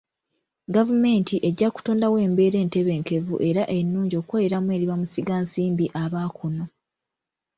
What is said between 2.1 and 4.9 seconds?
embeera entebenkevu era ennungi okukoleramu eri